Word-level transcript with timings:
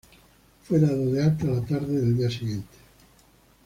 Fue 0.67 0.79
dado 0.79 1.11
de 1.11 1.21
alta 1.23 1.45
la 1.45 1.61
tarde 1.63 1.93
del 2.01 2.17
día 2.17 2.27
siguiente. 2.27 2.73